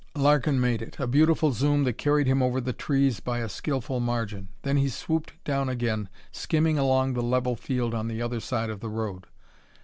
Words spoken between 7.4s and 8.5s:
field on the other